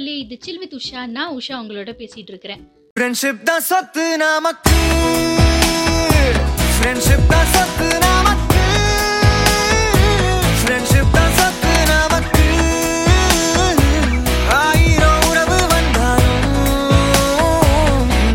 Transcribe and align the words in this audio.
மக்களே 0.00 0.20
இது 0.20 0.36
சில் 0.44 0.58
வித் 0.60 0.74
உஷா 0.76 1.00
நான் 1.14 1.32
உஷா 1.38 1.54
உங்களோட 1.62 1.90
பேசிட்டு 1.98 2.30
இருக்கிறேன். 2.32 2.60
ஃப்ரெண்ட்ஷிப் 2.96 3.42
தான் 3.48 3.64
சொத்து 3.66 4.04
நமக்கு 4.22 4.76
ஃப்ரெண்ட்ஷிப் 6.76 7.26
தான் 7.32 7.48
சொத்து 7.54 7.88
நமக்கு 8.04 8.62
ஃப்ரெண்ட்ஷிப் 10.60 11.12
தான் 11.16 11.34
சொத்து 11.38 11.72
நமக்கு 11.92 12.46
ஆயிரம் 14.60 15.26
உறவு 15.30 15.58
வந்தாலும் 15.74 16.48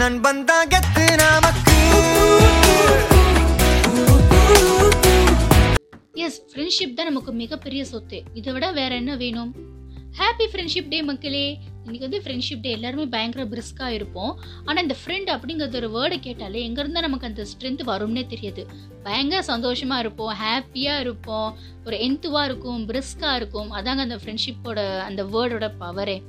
நண்பன் 0.03 0.43
தான் 0.51 0.69
கெத்து 0.73 1.07
நமக்கு 1.23 1.77
எஸ் 6.27 6.41
ஃப்ரெண்ட்ஷிப் 6.51 6.97
தான் 6.99 7.09
நமக்கு 7.11 7.33
மிகப்பெரிய 7.43 7.81
சொத்து. 7.93 8.19
இதை 8.41 8.53
விட 8.55 8.69
வேற 8.79 8.91
என்ன 9.01 9.15
வேணும்? 9.23 9.53
ஹாப்பி 10.19 10.45
ஃப்ரெண்ட்ஷிப் 10.51 10.87
டே 10.87 11.01
மக்களே. 11.01 11.47
இன்றைக்கி 11.85 11.99
வந்து 11.99 12.21
ஃப்ரெண்ட்ஷிப் 12.23 12.61
டே 12.61 12.71
எல்லாருமே 12.71 13.05
பயங்கர 13.05 13.45
பிரிஸ்காக 13.45 13.87
இருப்போம். 13.87 14.39
ஆனால் 14.65 14.81
இந்த 14.81 14.95
ஃப்ரெண்ட் 15.01 15.37
அப்படிங்கிறது 15.37 15.75
ஒரு 15.75 15.89
வேர்டை 15.95 16.19
கேட்டாலே 16.19 16.69
எங்கேருந்தா 16.69 16.99
நமக்கு 17.07 17.27
அந்த 17.27 17.45
ஸ்ட்ரென்த் 17.51 17.87
வரும்னே 17.87 18.25
தெரியாது. 18.25 18.67
பயங்கர 19.03 19.41
சந்தோஷமாக 19.41 19.99
இருப்போம் 19.99 20.35
ஹாப்பியாக 20.43 20.99
இருப்போம் 20.99 21.57
ஒரு 21.85 21.97
எந்துவாக 21.97 22.43
இருக்கும் 22.43 22.89
பிரிஸ்காக 22.89 23.35
இருக்கும். 23.35 23.71
அதாங்க 23.71 24.01
அந்த 24.05 24.15
ஃப்ரெண்ட்ஷிப்போட 24.15 24.99
அந்த 24.99 25.23
வேர்டோட 25.23 25.71
பவரே 25.79 26.21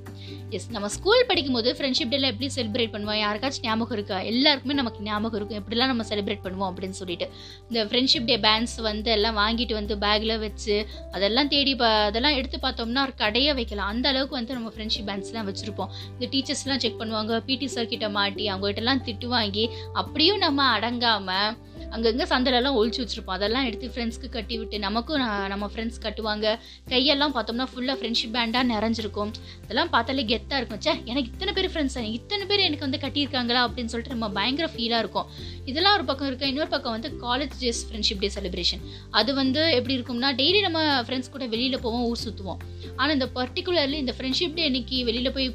எஸ் 0.50 0.70
நம்ம 0.70 0.88
ஸ்கூல் 0.88 1.24
படிக்கும்போது 1.28 1.72
ஃப்ரெண்ட்ஷிப் 1.78 2.10
டேல 2.10 2.28
எப்படி 2.32 2.48
செலிப்ரேட் 2.56 2.92
பண்ணுவோம்? 2.94 3.20
யாருக்காச்சும் 3.22 3.62
ஞாபகம் 3.62 3.96
இருக்கா? 3.96 4.20
எல்லாருக்குமே 4.20 4.74
நமக்கு 4.74 5.00
ஞாபகம் 5.02 5.40
இருக்கும். 5.40 5.58
எப்படிலாம் 5.62 5.92
நம்ம 5.92 6.04
செலிப்ரேட் 6.08 6.44
பண்ணுவோம் 6.44 6.68
அப்படின்னு 6.74 6.98
சொல்லிட்டு. 7.00 7.28
இந்த 7.70 7.84
ஃப்ரெண்ட்ஷிப் 7.84 8.24
டே 8.24 8.36
பேண்ட்ஸ் 8.38 8.76
வந்து 8.76 9.10
எல்லாம் 9.10 9.36
வாங்கிட்டு 9.36 9.72
வந்து 9.72 9.96
பேக்கில் 9.96 10.38
வச்சு 10.38 10.86
அதெல்லாம் 11.12 11.48
தேடி 11.48 11.76
அதெல்லாம் 11.78 12.36
எடுத்து 12.36 12.58
பார்த்தோம்னா 12.62 13.02
ஒரு 13.02 13.14
கடையை 13.14 13.54
வைக்கலாம். 13.54 13.88
அந்த 13.88 14.08
அளவுக்கு 14.08 14.36
வந்து 14.36 14.54
நம்ம 14.54 14.72
ஃப்ரெண்ட்ஷிப் 14.76 15.08
பேண்ட்ஸ்லாம் 15.10 15.44
வச்சுருப்போம். 15.48 15.92
இந்த 16.12 16.26
டீச்சர்ஸ்லாம் 16.32 16.82
செக் 16.84 17.00
பண்ணுவாங்க 17.02 17.40
பிடி 17.46 17.66
சார் 17.66 17.92
கிட்ட 17.94 18.08
மாட்டி 18.08 18.44
அவங்ககிட்டலாம் 18.50 19.04
திட்டு 19.08 19.26
வாங்கி 19.26 19.66
அப்படியும் 19.92 20.38
நம்ம 20.38 20.62
அடங்காமல் 20.76 21.56
அங்கங்கே 21.94 22.26
சந்தலெல்லாம் 22.32 22.76
ஒழிச்சு 22.80 23.00
வச்சுருப்போம். 23.02 23.36
அதெல்லாம் 23.38 23.66
எடுத்து 23.68 23.90
ஃப்ரெண்ட்ஸ்க்கு 23.94 24.28
கட்டி 24.36 24.56
விட்டு 24.60 24.78
நமக்கும் 24.86 25.20
நான் 25.24 25.50
நம்ம 25.52 25.68
ஃப்ரெண்ட்ஸ் 25.72 26.00
கட்டுவாங்க. 26.04 26.46
கையெல்லாம் 26.92 27.34
பார்த்தோம்னா 27.36 27.66
ஃபுல்லாக 27.72 27.96
ஃப்ரெண்ட்ஷிப் 28.00 28.34
பேண்டாக 28.36 28.64
நிறைஞ்சிருக்கும். 28.72 29.32
அதெல்லாம் 29.64 29.92
பார்த்தாலே 29.94 30.24
கெத்தாக 30.32 30.60
இருக்கும். 30.62 30.82
சே 30.86 30.94
எனக்கு 31.12 31.30
இத்தனை 31.34 31.52
பேர் 31.58 31.70
ஃப்ரெண்ட்ஸ் 31.74 31.98
இத்தனை 32.18 32.46
பேர் 32.50 32.64
எனக்கு 32.68 32.86
வந்து 32.86 33.00
கட்டியிருக்காங்களா? 33.04 33.62
அப்படின்னு 33.68 33.92
சொல்லிட்டு 33.92 34.14
நம்ம 34.16 34.28
பயங்கர 34.38 34.68
ஃபீலாக 34.74 35.02
இருக்கும். 35.04 35.28
இதெல்லாம் 35.70 35.94
ஒரு 35.98 36.04
பக்கம் 36.10 36.28
இருக்கும் 36.30 36.50
இன்னொரு 36.52 36.70
பக்கம் 36.74 36.94
வந்து 36.96 37.10
college 37.24 37.54
days 37.62 37.82
friendship 37.86 38.22
day 38.24 38.30
celebration 38.36 38.82
அது 39.20 39.30
வந்து 39.40 39.60
எப்படி 39.78 39.94
இருக்கும்னா 39.98 40.30
டெய்லி 40.40 40.60
நம்ம 40.66 40.80
ஃப்ரெண்ட்ஸ் 41.06 41.32
கூட 41.34 41.46
வெளியில் 41.54 41.82
போவோம் 41.84 42.04
ஊர் 42.10 42.24
சுற்றுவோம் 42.24 42.60
ஆனால் 42.96 43.14
இந்த 43.18 43.28
பர்டிகுலர்லி 43.38 43.98
இந்த 44.04 44.14
ஃப்ரெண்ட்ஷிப் 44.18 44.56
டே 44.58 44.64
அன்னைக்கு 44.70 44.98
வெளியில் 45.10 45.34
போய் 45.36 45.48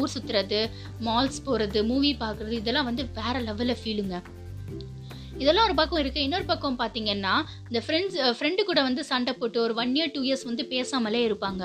ஊர் 0.00 0.12
சுற்றுறது 0.14 0.60
மால்ஸ் 1.08 1.44
போகிறது 1.48 1.80
மூவி 1.90 2.12
பார்க்குறது 2.24 2.56
இதெல்லாம் 2.62 2.88
வந்து 2.90 3.04
வேற 3.20 3.34
லெவலில் 3.48 3.80
ஃபீலுங்க 3.82 4.18
இதெல்லாம் 5.42 5.66
ஒரு 5.68 5.74
பக்கம் 5.80 6.00
இருக்குது 6.02 6.24
இன்னொரு 6.26 6.46
பக்கம் 6.50 6.78
பார்த்தீங்கன்னா 6.82 7.34
இந்த 7.68 7.80
ஃப்ரெண்ட்ஸ் 7.86 8.16
ஃப்ரெண்டு 8.38 8.62
கூட 8.70 8.80
வந்து 8.88 9.02
சண்டை 9.10 9.32
போட்டு 9.40 9.58
ஒரு 9.64 9.74
ஒன் 9.82 9.92
இயர் 9.98 10.12
டூ 10.14 10.20
இயர்ஸ் 10.28 10.44
வந்து 10.50 10.64
பேசாமலே 10.74 11.20
இருப்பாங்க. 11.28 11.62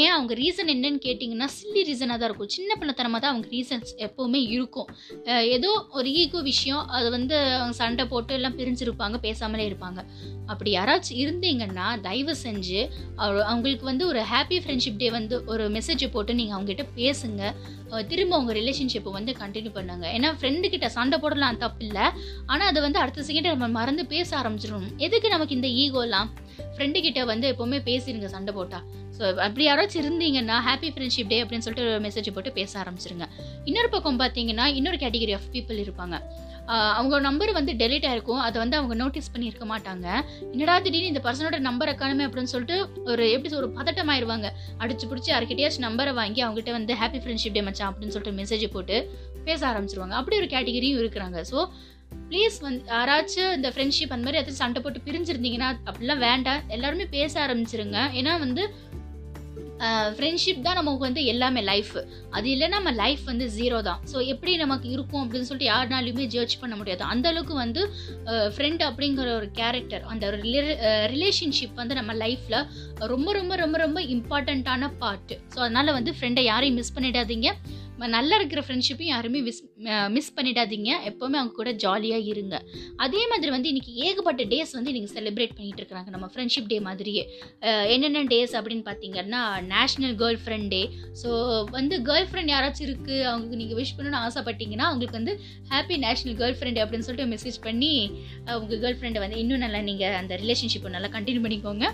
ஏன்? 0.00 0.12
அவங்க 0.16 0.32
ரீசன் 0.42 0.72
என்னன்னு 0.74 1.00
கேட்டிங்கன்னா 1.06 1.48
சில்லி 1.56 1.82
ரீசனாக 1.90 2.18
தான் 2.20 2.28
இருக்கும். 2.30 2.52
சின்ன 2.56 2.76
பிள்ளைத்தனமாக 2.80 3.20
தான் 3.24 3.32
அவங்க 3.34 3.48
ரீசன்ஸ் 3.56 3.92
எப்போவுமே 4.06 4.40
இருக்கும். 4.56 4.88
ஏதோ 5.56 5.70
ஒரு 5.98 6.10
ஈகோ 6.22 6.42
விஷயம் 6.52 6.84
அது 6.98 7.08
வந்து 7.16 7.36
அவங்க 7.58 7.76
சண்டை 7.82 8.06
போட்டு 8.12 8.34
எல்லாம் 8.38 8.56
பிரிஞ்சிருப்பாங்க 8.60 9.18
பேசாமலே 9.26 9.66
இருப்பாங்க. 9.70 10.00
அப்படி 10.52 10.70
யாராச்சும் 10.78 11.20
இருந்தீங்கன்னா 11.24 11.86
தயவு 12.08 12.34
செஞ்சு 12.46 12.80
அவங்களுக்கு 13.52 13.84
வந்து 13.90 14.04
ஒரு 14.12 14.22
ஹாப்பி 14.32 14.58
ஃப்ரெண்ட்ஷிப் 14.64 15.00
டே 15.02 15.10
வந்து 15.18 15.36
ஒரு 15.52 15.66
மெசேஜை 15.76 16.08
போட்டு 16.16 16.38
நீங்கள் 16.40 16.56
அவங்ககிட்ட 16.56 16.86
பேசுங்க. 16.98 17.42
திரும்ப 18.10 18.36
உங்கள் 18.40 18.56
ரிலேஷன்ஷிப்பை 18.58 19.10
வந்து 19.16 19.32
கண்டினியூ 19.40 19.72
பண்ணுங்க. 19.78 20.04
ஏன்னா 20.16 20.28
ஃப்ரெண்டுக்கிட்ட 20.38 20.86
சண்டை 20.94 21.16
போடலாம் 21.24 21.58
தப்பு 21.64 21.82
இல்லை 21.86 22.04
ஆனால் 22.52 22.68
அது 22.70 22.78
வந்து 22.84 22.98
அடுத்த 23.12 23.24
செகண்ட் 23.28 23.48
நம்ம 23.52 23.66
மறந்து 23.78 24.02
பேச 24.12 24.28
ஆரம்பிச்சிடும் 24.38 24.84
எதுக்கு 25.06 25.28
நமக்கு 25.32 25.56
இந்த 25.56 25.68
ஈகோலாம் 25.82 26.28
ஃப்ரெண்டு 26.74 26.98
கிட்ட 27.06 27.20
வந்து 27.30 27.46
எப்போவுமே 27.52 27.78
பேசிடுங்க 27.88 28.28
சண்டை 28.34 28.52
போட்டா. 28.58 28.78
ஸோ 29.16 29.22
அப்படி 29.46 29.64
யாராச்சும் 29.66 30.00
இருந்தீங்கன்னா 30.02 30.56
ஹாப்பி 30.68 30.90
ஃப்ரெண்ட்ஷிப் 30.94 31.28
டே 31.32 31.38
அப்படின்னு 31.42 31.64
சொல்லிட்டு 31.66 31.84
ஒரு 31.88 31.98
மெசேஜ் 32.06 32.30
போட்டு 32.36 32.52
பேச 32.60 32.72
ஆரம்பிச்சிருங்க. 32.82 33.26
இன்னொரு 33.70 33.90
பக்கம் 33.94 34.20
பார்த்தீங்கன்னா 34.22 34.66
இன்னொரு 34.78 35.00
கேட்டகரி 35.04 35.34
ஆஃப் 35.38 35.50
பீப்புள் 35.56 35.82
இருப்பாங்க. 35.84 36.18
அவங்க 36.98 37.20
நம்பர் 37.28 37.52
வந்து 37.58 37.72
டெலிட் 37.82 38.06
ஆயிருக்கும். 38.10 38.42
அதை 38.46 38.56
வந்து 38.62 38.76
அவங்க 38.80 38.94
நோட்டீஸ் 39.02 39.30
பண்ணியிருக்க 39.34 39.64
மாட்டாங்க. 39.74 40.06
என்னடா 40.54 40.74
திடீர்னு 40.84 41.12
இந்த 41.12 41.22
பர்சனோட 41.26 41.56
நம்பரை 41.68 41.94
காணுமே 42.02 42.26
அப்படின்னு 42.28 42.52
சொல்லிட்டு 42.54 42.76
ஒரு 43.12 43.24
எப்படி 43.36 43.54
ஒரு 43.62 43.70
பதட்டம் 43.78 44.12
ஆயிருவாங்க 44.14 44.48
அடிச்சு 44.84 45.06
பிடிச்சி 45.12 45.32
யார்கிட்டயாச்சும் 45.34 45.86
நம்பரை 45.88 46.14
வாங்கி 46.22 46.42
அவங்ககிட்ட 46.46 46.72
வந்து 46.80 46.94
ஹாப்பி 47.02 47.20
ஃப்ரெண்ட்ஷிப் 47.24 47.56
டே 47.58 47.64
மச்சான் 47.68 47.90
அப்படின்னு 47.92 48.14
சொல்லிட்டு 48.16 48.38
மெசேஜ் 48.42 48.66
போட்டு 48.76 48.98
பேச 49.48 49.60
ஆரம்பிச்சிருவாங்க. 49.72 50.16
அப்படி 50.20 50.36
ஒரு 50.42 50.48
கேட்டகரியும் 50.56 51.00
இருக்கிறாங்க. 51.04 51.38
ஸோ 51.52 51.60
ப்ளீஸ் 52.32 52.58
வந்து 52.66 52.82
யாராச்சும் 52.94 53.52
இந்த 53.58 53.70
ஃப்ரெண்ட்ஷிப் 53.74 54.14
அந்த 54.14 54.24
மாதிரி 54.26 54.40
ஏதாச்சும் 54.40 54.62
சண்டை 54.62 54.80
போட்டு 54.84 55.06
பிரிஞ்சிருந்தீங்கன்னா 55.08 55.68
அப்படிலாம் 55.90 56.24
வேண்டாம். 56.28 56.62
எல்லாருமே 56.76 57.06
பேச 57.18 57.32
ஆரம்பிச்சிருங்க. 57.46 57.98
ஏன்னா 58.20 58.34
வந்து 58.46 58.64
ஃப்ரெண்ட்ஷிப் 60.16 60.64
தான் 60.66 60.76
நமக்கு 60.78 61.04
வந்து 61.06 61.22
எல்லாமே 61.30 61.60
லைஃப் 61.70 61.94
அது 62.36 62.46
இல்லைன்னா 62.52 62.76
நம்ம 62.76 62.90
லைஃப் 63.00 63.22
வந்து 63.30 63.46
ஜீரோ 63.56 63.78
தான். 63.88 64.02
ஸோ 64.10 64.16
எப்படி 64.32 64.52
நமக்கு 64.62 64.86
இருக்கும் 64.94 65.22
அப்படின்னு 65.22 65.48
சொல்லிட்டு 65.48 65.70
யாருனாலையுமே 65.70 66.26
ஜட்ஜ் 66.34 66.54
பண்ண 66.60 66.74
முடியாது. 66.80 67.02
அந்த 67.12 67.26
அளவுக்கு 67.32 67.54
வந்து 67.62 67.82
ஃப்ரெண்ட் 68.56 68.82
அப்படிங்கிற 68.88 69.34
ஒரு 69.40 69.48
கேரக்டர் 69.60 70.04
அந்த 70.12 70.24
ஒரு 70.30 70.38
ரிலேஷன்ஷிப் 71.14 71.80
வந்து 71.82 71.98
நம்ம 72.00 72.14
லைஃப்பில் 72.24 72.58
ரொம்ப 73.14 73.32
ரொம்ப 73.40 73.56
ரொம்ப 73.64 73.78
ரொம்ப 73.86 74.00
இம்பார்ட்டண்ட்டான 74.16 74.92
பார்ட்டு 75.02 75.38
ஸோ 75.54 75.60
அதனால் 75.66 75.96
வந்து 75.98 76.14
ஃப்ரெண்டை 76.18 76.44
யாரையும் 76.52 76.80
மிஸ் 76.80 76.96
பண்ணிடாதீங்க. 76.98 77.50
நல்லா 78.16 78.36
இருக்கிற 78.38 78.60
ஃப்ரெண்ட்ஷிப்பையும் 78.66 79.14
யாருமே 79.14 79.40
மிஸ் 79.48 79.60
மிஸ் 80.14 80.32
பண்ணிடாதீங்க. 80.36 80.90
எப்போவுமே 81.10 81.36
அவங்க 81.40 81.54
கூட 81.60 81.70
ஜாலியாக 81.84 82.28
இருங்க. 82.32 82.56
அதே 83.04 83.22
மாதிரி 83.30 83.50
வந்து 83.54 83.70
இன்றைக்கி 83.72 83.92
ஏகப்பட்ட 84.06 84.42
டேஸ் 84.52 84.72
வந்து 84.78 84.92
நீங்கள் 84.96 85.12
செலிப்ரேட் 85.16 85.54
பண்ணிகிட்டு 85.56 85.82
இருக்கிறாங்க. 85.82 86.10
நம்ம 86.16 86.26
ஃப்ரெண்ட்ஷிப் 86.32 86.68
டே 86.72 86.78
மாதிரியே. 86.88 87.24
என்னென்ன 87.94 88.24
டேஸ் 88.32 88.54
அப்படின்னு 88.58 88.84
பார்த்தீங்கன்னா 88.90 89.42
national 89.72 90.14
girl 90.22 90.40
friend 90.44 90.68
day 90.74 90.82
so 91.22 91.30
வந்து 91.76 91.96
கேர்ள் 92.08 92.28
ஃப்ரெண்ட் 92.30 92.52
யாராச்சும் 92.54 92.86
இருக்குது 92.88 93.18
அவங்களுக்கு 93.30 93.60
நீங்கள் 93.62 93.78
விஷ் 93.80 93.94
பண்ணணும்னு 93.96 94.20
ஆசைப்பட்டீங்கன்னா 94.26 94.86
அவங்களுக்கு 94.90 95.18
வந்து 95.20 95.34
ஹாப்பி 95.72 95.96
நேஷ்னல் 96.06 96.36
கேர்ள் 96.42 96.56
ஃப்ரெண்ட் 96.60 96.80
அப்படின்னு 96.84 97.06
சொல்லிட்டு 97.08 97.30
மெசேஜ் 97.34 97.58
பண்ணி 97.66 97.92
உங்கள் 98.60 98.80
கேர்ள் 98.84 98.98
ஃப்ரெண்டை 99.00 99.22
வந்து 99.24 99.40
இன்னும் 99.42 99.62
நல்லா 99.64 99.82
நீங்கள் 99.90 100.16
அந்த 100.20 100.38
ரிலேஷன்ஷிப்பை 100.44 100.92
நல்லா 100.96 101.10
கண்டினியூ 101.16 101.44
பண்ணிக்கோங்க. 101.46 101.84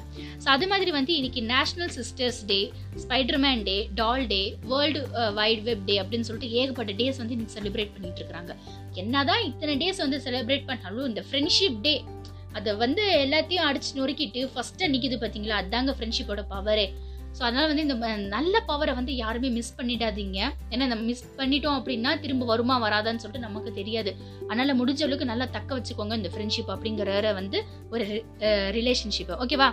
ஸோ 0.43 0.48
அது 0.56 0.69
மாதிரி 0.75 0.91
வந்து 0.98 1.12
இன்றைக்கி 1.21 1.43
national 1.54 1.93
sisters 1.98 2.41
day 2.53 2.60
Spiderman 3.04 3.65
day 3.71 3.78
doll 4.03 4.27
day 4.34 4.43
world 4.72 5.03
wide 5.41 5.65
web 5.69 5.84
day 5.91 5.97
அப்படின்னு 6.04 6.28
சொல்லிட்டு 6.31 6.53
ஏகப்பட்ட 6.60 6.93
டேஸ் 7.00 7.21
வந்து 7.22 7.34
இன்னைக்கு 7.37 7.56
செலிப்ரேட் 7.59 7.77
பண்ணிட்டு 7.87 8.21
இருக்காங்க 8.21 8.56
என்னதான் 8.94 9.44
இத்தனை 9.44 9.77
டேஸ் 9.77 9.97
வந்து 9.97 10.19
செலிப்ரேட் 10.19 10.66
பண்ணாலும் 10.66 11.06
இந்த 11.06 11.25
ஃப்ரெண்ட்ஷிப் 11.31 11.81
டே 11.81 12.05
அதை 12.53 12.75
வந்து 12.75 13.03
எல்லாத்தையும் 13.12 13.66
அடிச்சு 13.69 13.93
நொறுக்கிட்டு 13.94 14.50
ஃபர்ஸ்ட் 14.55 14.83
நிற்கிது 14.83 15.16
பார்த்தீங்களா 15.16 15.59
அதாங்க 15.62 15.94
ஃப்ரெண்ட்ஷிப்போட 15.99 16.44
பவரே 16.49 16.94
ஸோ 17.39 17.43
அதனால 17.43 17.66
வந்து 17.66 17.83
இந்த 17.83 18.16
நல்ல 18.16 18.62
பவரை 18.69 18.94
வந்து 18.94 19.16
யாருமே 19.16 19.49
மிஸ் 19.49 19.75
பண்ணிடாதீங்க. 19.78 20.39
ஏன்னா 20.71 20.87
நம்ம 20.87 20.94
மிஸ் 20.94 21.34
பண்ணிட்டோம் 21.37 21.78
அப்படின்னா 21.78 22.21
திரும்ப 22.21 22.44
வருமா 22.44 22.89
வராதான்னு 22.89 23.16
சொல்லிட்டு 23.16 23.47
நமக்கு 23.49 23.72
தெரியாது. 23.72 24.16
அதனால 24.49 24.75
முடிஞ்ச 24.75 25.03
அளவுக்கு 25.03 25.25
நல்லா 25.25 25.45
தக்க 25.45 25.81
வச்சுக்கோங்க 25.81 26.16
இந்த 26.16 26.31
ஃப்ரெண்ட்ஷிப் 26.34 26.72
அப்படிங்கிற 26.75 27.34
வந்து 27.34 27.65
ஒரு 27.91 28.25
ரிலேஷன்ஷிப் 28.71 29.33
ஓகேவா? 29.45 29.72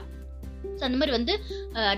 ஸோ 0.77 0.83
அந்த 0.87 0.97
மாதிரி 0.99 1.13
வந்து 1.17 1.33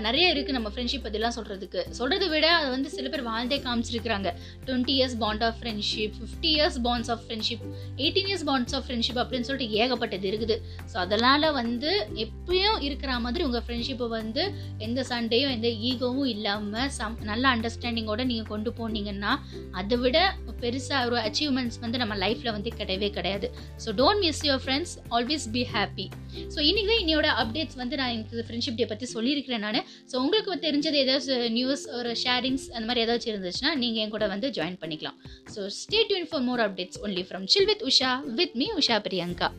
நிறைய 0.06 0.24
இருக்குது 0.34 0.56
நம்ம 0.56 0.70
ஃப்ரெண்ட்ஷிப் 0.74 1.04
பற்றிலாம் 1.06 1.36
சொல்கிறதுக்கு 1.38 1.80
சொல்கிறத 1.98 2.28
விட 2.34 2.46
அதை 2.58 2.68
வந்து 2.76 2.90
சில 2.96 3.06
பேர் 3.12 3.24
வாழ்ந்தே 3.30 3.58
காமிச்சிருக்கிறாங்க. 3.66 4.28
Twenty 4.66 4.94
years 4.98 5.16
bond 5.22 5.44
of 5.48 5.58
friendship 5.60 6.14
fifty 6.20 6.50
years 6.56 6.78
bonds 6.86 7.10
of 7.14 7.22
friendship 7.26 7.64
eighteen 8.02 8.28
years 8.30 8.46
bonds 8.50 8.76
of 8.78 8.86
friendship 8.88 9.20
அப்படின்னு 9.22 9.48
சொல்லிட்டு 9.50 9.78
ஏகப்பட்டது 9.82 10.26
இருக்குது. 10.32 10.56
ஸோ 10.92 10.96
அதனால் 11.04 11.48
வந்து 11.60 11.92
எப்பயும் 12.26 12.80
இருக்கிற 12.88 13.18
மாதிரி 13.26 13.44
உங்கள் 13.48 13.64
ஃப்ரெண்ட்ஷிப்பை 13.66 14.08
வந்து 14.18 14.44
எந்த 14.88 15.00
சண்டையும் 15.12 15.54
எந்த 15.56 15.70
ஈகோவும் 15.90 16.30
இல்லாமல் 16.34 16.90
சம் 16.98 17.16
நல்ல 17.30 17.44
அண்டர்ஸ்டாண்டிங்கோட 17.56 18.22
நீங்கள் 18.32 18.50
கொண்டு 18.52 18.72
போனீங்கன்னா 18.80 19.34
அதை 19.80 19.98
விட 20.04 20.18
பெருசாக 20.62 21.06
ஒரு 21.08 21.16
அச்சீவ்மெண்ட்ஸ் 21.26 21.78
வந்து 21.82 21.98
நம்ம 22.02 22.14
லைஃப்பில் 22.22 22.54
வந்து 22.54 22.70
கிடையவே 22.78 23.08
கிடையாது. 23.16 23.46
So 23.84 23.88
don't 24.00 24.22
miss 24.26 24.40
your 24.46 24.62
friends 24.64 24.94
always 25.16 25.46
be 25.56 25.62
happy 25.74 26.06
so 26.54 26.58
இன்னைக்கு 26.68 26.88
தான் 26.90 27.02
என்னோட 27.04 27.28
அப்டேட்ஸ் 27.42 27.78
வந்து 27.82 27.98
நான் 28.00 28.12
எனக்கு 28.16 28.44
ஃப்ரெண்ட்ஷிப் 28.46 28.77
டே 28.78 28.86
பற்றி 28.92 29.08
சொல்லியிருக்கிறேன் 29.14 29.64
நான். 29.66 29.80
ஸோ 30.10 30.16
உங்களுக்கு 30.24 30.58
தெரிஞ்சது 30.66 30.98
ஏதாவது 31.04 31.36
நியூஸ் 31.58 31.84
ஒரு 32.00 32.12
ஷேரிங்ஸ் 32.24 32.66
அந்த 32.76 32.84
மாதிரி 32.90 33.04
ஏதாச்சும் 33.06 33.32
இருந்துச்சுன்னா 33.34 33.72
நீங்கள் 33.84 34.02
என் 34.04 34.14
கூட 34.16 34.26
வந்து 34.34 34.50
ஜாயின் 34.58 34.80
பண்ணிக்கலாம். 34.82 35.18
So 35.54 35.62
stay 35.80 36.00
tune 36.10 36.28
for 36.32 36.44
more 36.50 36.62
updates 36.66 37.00
only 37.06 37.24
from 37.30 37.48
chill 37.54 37.70
with 37.72 37.86
Usha 37.90 38.12
with 38.40 38.56
me 38.62 38.68
Usha 38.82 38.98
Priyanka 39.08 39.50